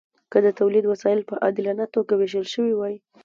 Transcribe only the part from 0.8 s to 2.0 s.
وسایل په عادلانه